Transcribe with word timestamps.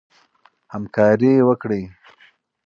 همکاري 0.73 1.31
وکړئ. 1.47 1.83